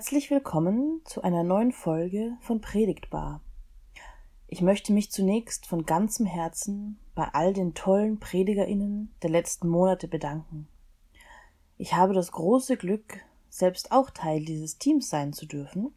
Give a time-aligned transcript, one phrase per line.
[0.00, 3.42] Herzlich willkommen zu einer neuen Folge von Predigtbar.
[4.48, 10.08] Ich möchte mich zunächst von ganzem Herzen bei all den tollen Predigerinnen der letzten Monate
[10.08, 10.68] bedanken.
[11.76, 13.18] Ich habe das große Glück,
[13.50, 15.92] selbst auch Teil dieses Teams sein zu dürfen,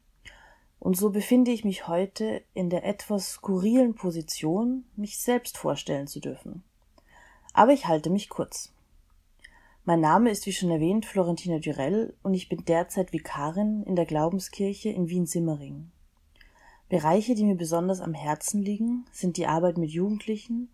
[0.80, 6.20] und so befinde ich mich heute in der etwas skurrilen Position, mich selbst vorstellen zu
[6.20, 6.66] dürfen.
[7.54, 8.73] Aber ich halte mich kurz.
[9.86, 14.06] Mein Name ist wie schon erwähnt Florentina Dürell und ich bin derzeit Vikarin in der
[14.06, 15.92] Glaubenskirche in Wien-Simmering.
[16.88, 20.70] Bereiche, die mir besonders am Herzen liegen, sind die Arbeit mit Jugendlichen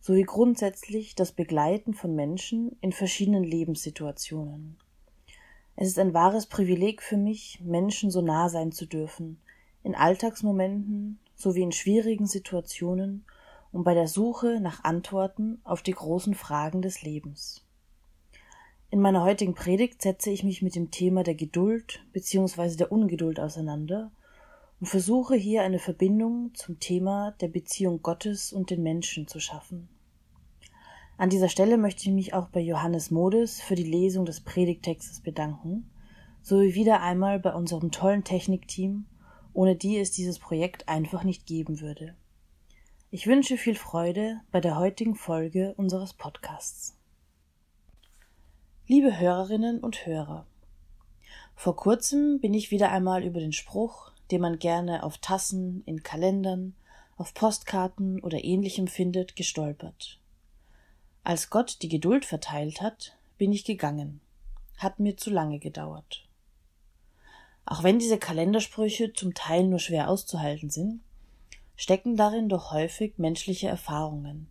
[0.00, 4.78] sowie grundsätzlich das Begleiten von Menschen in verschiedenen Lebenssituationen.
[5.76, 9.42] Es ist ein wahres Privileg für mich, Menschen so nah sein zu dürfen,
[9.82, 13.26] in Alltagsmomenten sowie in schwierigen Situationen
[13.72, 17.63] und bei der Suche nach Antworten auf die großen Fragen des Lebens.
[18.94, 22.76] In meiner heutigen Predigt setze ich mich mit dem Thema der Geduld bzw.
[22.76, 24.12] der Ungeduld auseinander
[24.78, 29.88] und versuche hier eine Verbindung zum Thema der Beziehung Gottes und den Menschen zu schaffen.
[31.16, 35.22] An dieser Stelle möchte ich mich auch bei Johannes Modes für die Lesung des Predigtextes
[35.22, 35.90] bedanken,
[36.40, 39.06] sowie wieder einmal bei unserem tollen Technikteam,
[39.52, 42.14] ohne die es dieses Projekt einfach nicht geben würde.
[43.10, 46.96] Ich wünsche viel Freude bei der heutigen Folge unseres Podcasts.
[48.86, 50.46] Liebe Hörerinnen und Hörer,
[51.54, 56.02] vor kurzem bin ich wieder einmal über den Spruch den man gerne auf Tassen, in
[56.02, 56.74] Kalendern,
[57.16, 60.18] auf Postkarten oder ähnlichem findet, gestolpert.
[61.22, 64.20] Als Gott die Geduld verteilt hat, bin ich gegangen.
[64.78, 66.26] Hat mir zu lange gedauert.
[67.64, 71.00] Auch wenn diese Kalendersprüche zum Teil nur schwer auszuhalten sind,
[71.76, 74.48] stecken darin doch häufig menschliche Erfahrungen,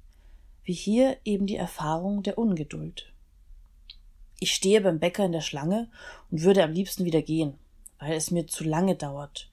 [0.64, 3.13] wie hier eben die Erfahrung der Ungeduld.
[4.44, 5.88] Ich stehe beim Bäcker in der Schlange
[6.30, 7.58] und würde am liebsten wieder gehen,
[7.98, 9.50] weil es mir zu lange dauert,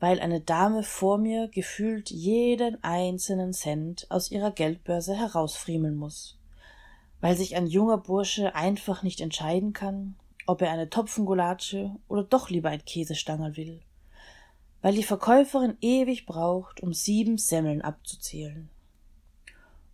[0.00, 6.38] weil eine Dame vor mir gefühlt jeden einzelnen Cent aus ihrer Geldbörse herausfriemeln muss,
[7.20, 12.48] weil sich ein junger Bursche einfach nicht entscheiden kann, ob er eine Topfengulatsche oder doch
[12.48, 13.82] lieber ein Käsestangerl will,
[14.80, 18.70] weil die Verkäuferin ewig braucht, um sieben Semmeln abzuzählen.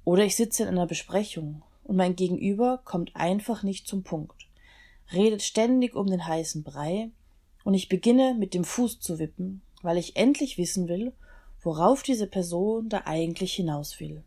[0.04, 4.46] Oder ich sitze in einer Besprechung und mein Gegenüber kommt einfach nicht zum Punkt,
[5.12, 7.10] redet ständig um den heißen Brei,
[7.64, 11.12] und ich beginne mit dem Fuß zu wippen, weil ich endlich wissen will,
[11.60, 14.22] worauf diese Person da eigentlich hinaus will.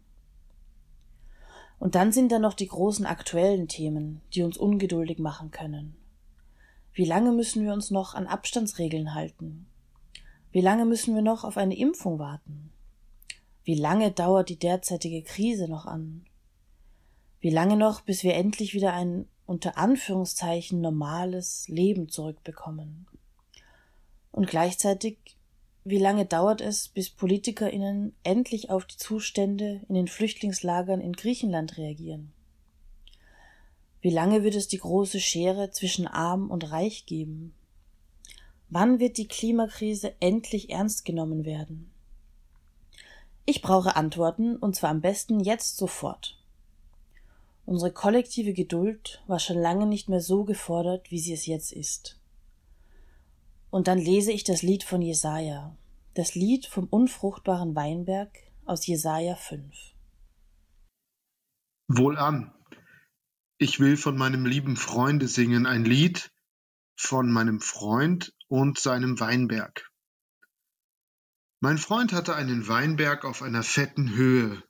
[1.79, 5.95] Und dann sind da noch die großen aktuellen Themen, die uns ungeduldig machen können.
[6.91, 9.67] Wie lange müssen wir uns noch an Abstandsregeln halten?
[10.51, 12.73] Wie lange müssen wir noch auf eine Impfung warten?
[13.63, 16.25] Wie lange dauert die derzeitige Krise noch an?
[17.43, 23.05] Wie lange noch, bis wir endlich wieder ein unter Anführungszeichen normales Leben zurückbekommen?
[24.31, 25.17] Und gleichzeitig
[25.83, 31.77] wie lange dauert es, bis PolitikerInnen endlich auf die Zustände in den Flüchtlingslagern in Griechenland
[31.77, 32.31] reagieren?
[33.99, 37.53] Wie lange wird es die große Schere zwischen Arm und Reich geben?
[38.69, 41.91] Wann wird die Klimakrise endlich ernst genommen werden?
[43.43, 46.39] Ich brauche Antworten, und zwar am besten jetzt sofort.
[47.65, 52.19] Unsere kollektive Geduld war schon lange nicht mehr so gefordert, wie sie es jetzt ist.
[53.69, 55.75] Und dann lese ich das Lied von Jesaja,
[56.13, 59.73] das Lied vom unfruchtbaren Weinberg aus Jesaja 5.
[61.87, 62.53] Wohlan,
[63.57, 66.31] ich will von meinem lieben Freunde singen ein Lied
[66.95, 69.89] von meinem Freund und seinem Weinberg.
[71.61, 74.61] Mein Freund hatte einen Weinberg auf einer fetten Höhe,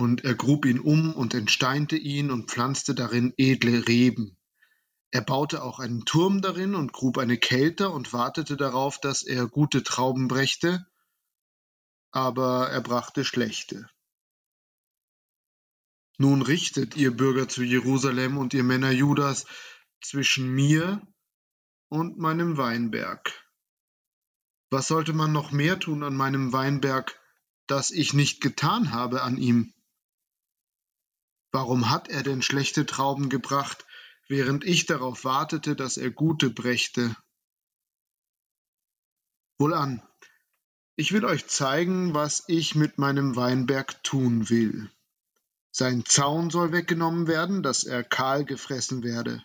[0.00, 4.38] und er grub ihn um und entsteinte ihn und pflanzte darin edle Reben.
[5.10, 9.46] Er baute auch einen Turm darin und grub eine Kelter und wartete darauf, dass er
[9.46, 10.86] gute Trauben brächte,
[12.12, 13.90] aber er brachte schlechte.
[16.16, 19.44] Nun richtet, ihr Bürger zu Jerusalem und ihr Männer Judas,
[20.02, 21.06] zwischen mir
[21.88, 23.32] und meinem Weinberg.
[24.70, 27.20] Was sollte man noch mehr tun an meinem Weinberg,
[27.66, 29.74] das ich nicht getan habe an ihm?
[31.52, 33.84] Warum hat er denn schlechte Trauben gebracht,
[34.30, 37.16] während ich darauf wartete, dass er gute brächte.
[39.58, 40.00] Wohlan,
[40.94, 44.88] ich will euch zeigen, was ich mit meinem Weinberg tun will.
[45.72, 49.44] Sein Zaun soll weggenommen werden, dass er kahl gefressen werde,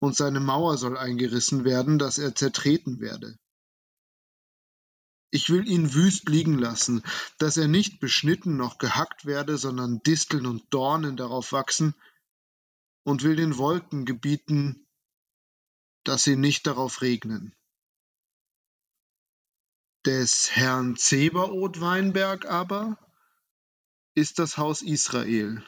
[0.00, 3.38] und seine Mauer soll eingerissen werden, dass er zertreten werde.
[5.30, 7.02] Ich will ihn wüst liegen lassen,
[7.38, 11.94] dass er nicht beschnitten noch gehackt werde, sondern Disteln und Dornen darauf wachsen,
[13.04, 14.86] und will den Wolken gebieten,
[16.04, 17.54] dass sie nicht darauf regnen.
[20.08, 22.96] des Herrn Zebaoth Weinberg aber
[24.14, 25.62] ist das Haus Israel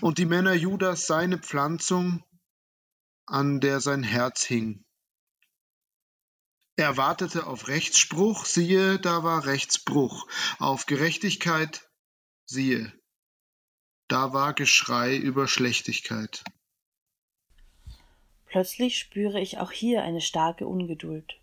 [0.00, 2.24] und die Männer Judas seine Pflanzung,
[3.26, 4.84] an der sein Herz hing.
[6.80, 10.26] Er wartete auf Rechtsspruch, siehe, da war Rechtsbruch,
[10.58, 11.86] auf Gerechtigkeit,
[12.46, 12.90] siehe,
[14.08, 16.42] da war Geschrei über Schlechtigkeit.
[18.46, 21.38] Plötzlich spüre ich auch hier eine starke Ungeduld,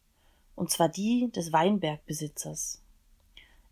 [0.55, 2.81] und zwar die des Weinbergbesitzers.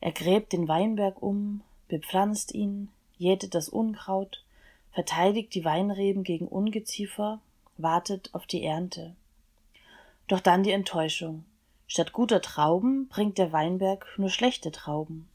[0.01, 4.45] Er gräbt den Weinberg um, bepflanzt ihn, jätet das Unkraut,
[4.91, 7.41] verteidigt die Weinreben gegen Ungeziefer,
[7.77, 9.15] wartet auf die Ernte.
[10.27, 11.43] Doch dann die Enttäuschung.
[11.87, 15.29] Statt guter Trauben bringt der Weinberg nur schlechte Trauben.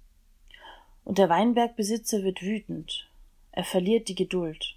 [1.04, 3.08] Und der Weinbergbesitzer wird wütend.
[3.52, 4.76] Er verliert die Geduld.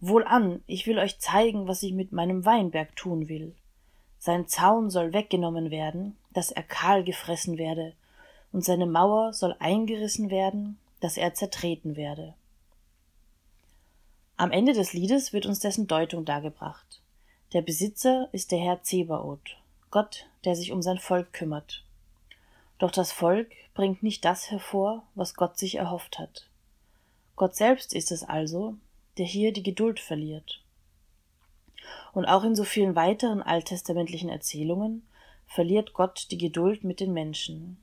[0.00, 3.54] Wohlan, ich will euch zeigen, was ich mit meinem Weinberg tun will.
[4.18, 7.94] Sein Zaun soll weggenommen werden, dass er kahl gefressen werde,
[8.52, 12.34] und seine Mauer soll eingerissen werden, dass er zertreten werde.
[14.36, 17.00] Am Ende des Liedes wird uns dessen Deutung dargebracht.
[17.52, 19.56] Der Besitzer ist der Herr Zebaoth,
[19.90, 21.84] Gott, der sich um sein Volk kümmert.
[22.78, 26.48] Doch das Volk bringt nicht das hervor, was Gott sich erhofft hat.
[27.36, 28.74] Gott selbst ist es also,
[29.18, 30.62] der hier die Geduld verliert.
[32.12, 35.06] Und auch in so vielen weiteren alttestamentlichen Erzählungen
[35.46, 37.78] verliert Gott die Geduld mit den Menschen.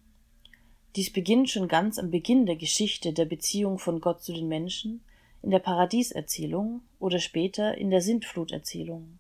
[0.95, 5.03] Dies beginnt schon ganz am Beginn der Geschichte der Beziehung von Gott zu den Menschen,
[5.41, 9.19] in der Paradieserzählung oder später in der Sintfluterzählung.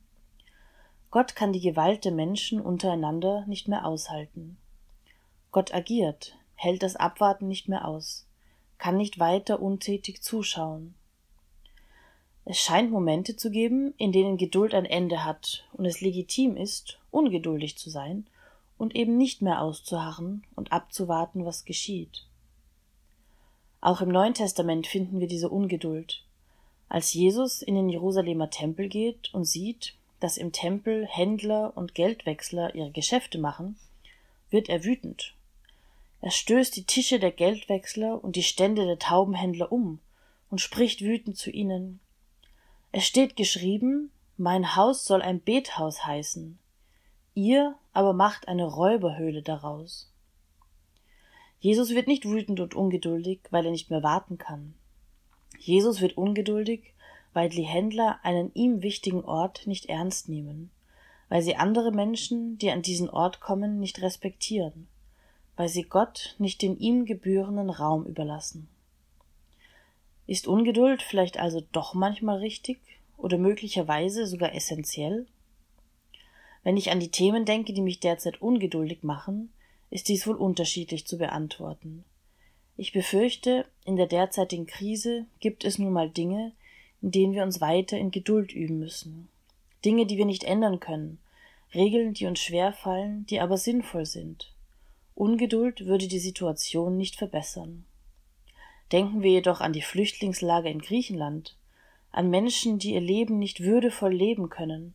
[1.13, 4.57] Gott kann die Gewalt der Menschen untereinander nicht mehr aushalten.
[5.51, 8.25] Gott agiert, hält das Abwarten nicht mehr aus,
[8.79, 10.95] kann nicht weiter untätig zuschauen.
[12.45, 16.97] Es scheint Momente zu geben, in denen Geduld ein Ende hat und es legitim ist,
[17.11, 18.25] ungeduldig zu sein
[18.79, 22.25] und eben nicht mehr auszuharren und abzuwarten, was geschieht.
[23.81, 26.23] Auch im Neuen Testament finden wir diese Ungeduld.
[26.89, 29.93] Als Jesus in den Jerusalemer Tempel geht und sieht,
[30.23, 33.77] dass im Tempel Händler und Geldwechsler ihre Geschäfte machen,
[34.49, 35.35] wird er wütend.
[36.21, 39.99] Er stößt die Tische der Geldwechsler und die Stände der Taubenhändler um
[40.49, 41.99] und spricht wütend zu ihnen.
[42.93, 46.57] Es steht geschrieben, mein Haus soll ein Bethaus heißen.
[47.33, 50.09] Ihr aber macht eine Räuberhöhle daraus.
[51.59, 54.73] Jesus wird nicht wütend und ungeduldig, weil er nicht mehr warten kann.
[55.59, 56.93] Jesus wird ungeduldig,
[57.33, 60.71] weil die Händler einen ihm wichtigen Ort nicht ernst nehmen,
[61.29, 64.87] weil sie andere Menschen, die an diesen Ort kommen, nicht respektieren,
[65.55, 68.67] weil sie Gott nicht den ihm gebührenden Raum überlassen.
[70.25, 72.79] Ist Ungeduld vielleicht also doch manchmal richtig
[73.17, 75.25] oder möglicherweise sogar essentiell?
[76.63, 79.51] Wenn ich an die Themen denke, die mich derzeit ungeduldig machen,
[79.89, 82.05] ist dies wohl unterschiedlich zu beantworten.
[82.77, 86.53] Ich befürchte, in der derzeitigen Krise gibt es nun mal Dinge,
[87.03, 89.27] in denen wir uns weiter in Geduld üben müssen.
[89.85, 91.19] Dinge, die wir nicht ändern können,
[91.75, 94.53] Regeln, die uns schwer fallen, die aber sinnvoll sind.
[95.13, 97.83] Ungeduld würde die Situation nicht verbessern.
[98.91, 101.57] Denken wir jedoch an die Flüchtlingslager in Griechenland,
[102.11, 104.93] an Menschen, die ihr Leben nicht würdevoll leben können,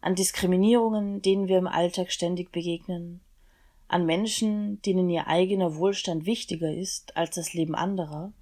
[0.00, 3.20] an Diskriminierungen, denen wir im Alltag ständig begegnen,
[3.88, 8.32] an Menschen, denen ihr eigener Wohlstand wichtiger ist als das Leben anderer,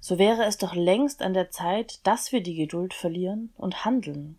[0.00, 4.38] so wäre es doch längst an der Zeit, dass wir die Geduld verlieren und handeln.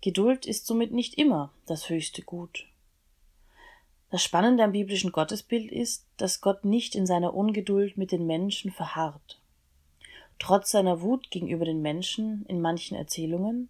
[0.00, 2.66] Geduld ist somit nicht immer das höchste Gut.
[4.10, 8.70] Das Spannende am biblischen Gottesbild ist, dass Gott nicht in seiner Ungeduld mit den Menschen
[8.70, 9.40] verharrt.
[10.38, 13.68] Trotz seiner Wut gegenüber den Menschen in manchen Erzählungen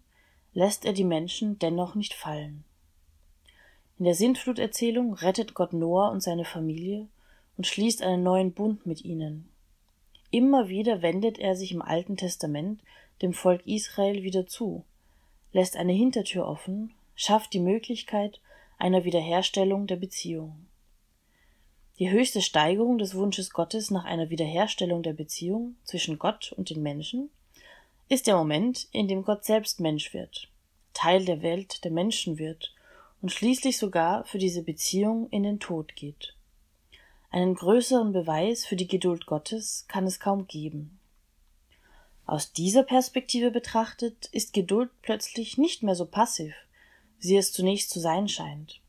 [0.53, 2.63] lässt er die Menschen dennoch nicht fallen.
[3.97, 7.07] In der Sintfluterzählung rettet Gott Noah und seine Familie
[7.57, 9.48] und schließt einen neuen Bund mit ihnen.
[10.31, 12.81] Immer wieder wendet er sich im Alten Testament
[13.21, 14.83] dem Volk Israel wieder zu,
[15.51, 18.39] lässt eine Hintertür offen, schafft die Möglichkeit
[18.77, 20.67] einer Wiederherstellung der Beziehung.
[21.97, 26.81] Die höchste Steigerung des Wunsches Gottes nach einer Wiederherstellung der Beziehung zwischen Gott und den
[26.81, 27.29] Menschen
[28.07, 30.47] ist der Moment, in dem Gott selbst Mensch wird,
[30.93, 32.73] Teil der Welt der Menschen wird
[33.21, 36.35] und schließlich sogar für diese Beziehung in den Tod geht.
[37.31, 40.99] Einen größeren Beweis für die Geduld Gottes kann es kaum geben.
[42.25, 46.53] Aus dieser Perspektive betrachtet ist Geduld plötzlich nicht mehr so passiv,
[47.19, 48.79] wie es zunächst zu sein scheint.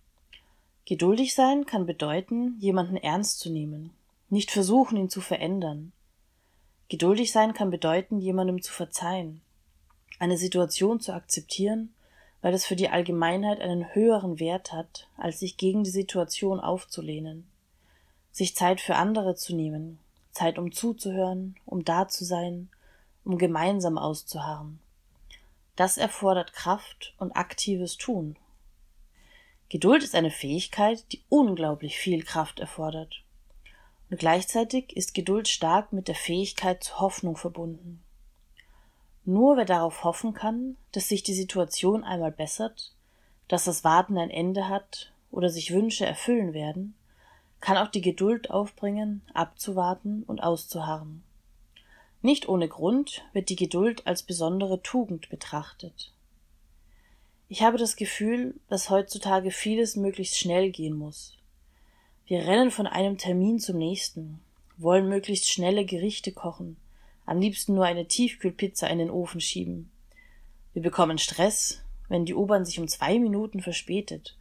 [0.86, 3.92] Geduldig sein kann bedeuten, jemanden ernst zu nehmen,
[4.28, 5.92] nicht versuchen, ihn zu verändern,
[6.90, 9.42] Geduldig sein kann bedeuten, jemandem zu verzeihen,
[10.18, 11.94] eine Situation zu akzeptieren,
[12.42, 17.46] weil es für die Allgemeinheit einen höheren Wert hat, als sich gegen die Situation aufzulehnen.
[18.32, 19.98] Sich Zeit für andere zu nehmen,
[20.32, 22.70] Zeit um zuzuhören, um da zu sein,
[23.24, 24.78] um gemeinsam auszuharren.
[25.76, 28.36] Das erfordert Kraft und aktives Tun.
[29.68, 33.22] Geduld ist eine Fähigkeit, die unglaublich viel Kraft erfordert.
[34.10, 38.02] Und gleichzeitig ist Geduld stark mit der Fähigkeit zur Hoffnung verbunden.
[39.24, 42.92] Nur wer darauf hoffen kann, dass sich die Situation einmal bessert,
[43.46, 46.96] dass das Warten ein Ende hat oder sich Wünsche erfüllen werden,
[47.60, 51.22] kann auch die Geduld aufbringen, abzuwarten und auszuharren.
[52.22, 56.12] Nicht ohne Grund wird die Geduld als besondere Tugend betrachtet.
[57.48, 61.36] Ich habe das Gefühl, dass heutzutage vieles möglichst schnell gehen muss.
[62.26, 64.40] Wir rennen von einem Termin zum nächsten,
[64.76, 66.76] wollen möglichst schnelle Gerichte kochen,
[67.26, 69.90] am liebsten nur eine Tiefkühlpizza in den Ofen schieben.
[70.72, 74.36] Wir bekommen Stress, wenn die U-Bahn sich um zwei Minuten verspätet.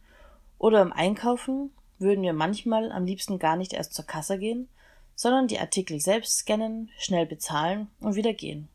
[0.58, 4.68] Oder im Einkaufen würden wir manchmal am liebsten gar nicht erst zur Kasse gehen,
[5.14, 8.68] sondern die Artikel selbst scannen, schnell bezahlen und wieder gehen.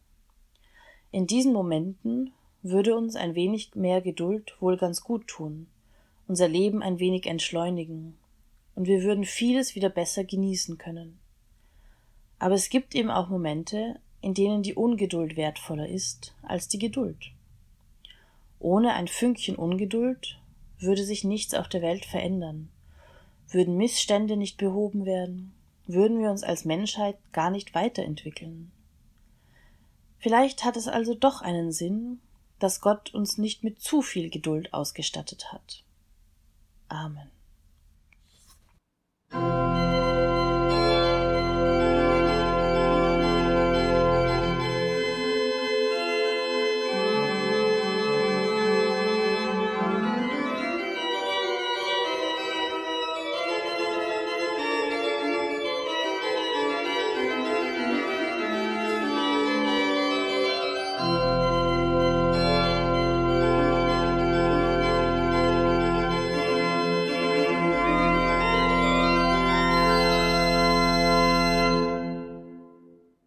[1.12, 5.67] In diesen Momenten würde uns ein wenig mehr Geduld wohl ganz gut tun,
[6.27, 8.17] unser Leben ein wenig entschleunigen,
[8.75, 11.17] und wir würden vieles wieder besser genießen können.
[12.38, 17.32] Aber es gibt eben auch Momente, in denen die Ungeduld wertvoller ist als die Geduld.
[18.60, 20.39] Ohne ein Fünkchen Ungeduld
[20.79, 22.70] würde sich nichts auf der Welt verändern,
[23.56, 25.56] würden Missstände nicht behoben werden,
[25.88, 28.72] würden wir uns als Menschheit gar nicht weiterentwickeln.
[30.20, 32.20] Vielleicht hat es also doch einen Sinn,
[32.60, 35.84] dass Gott uns nicht mit zu viel Geduld ausgestattet hat.
[36.88, 37.32] Amen.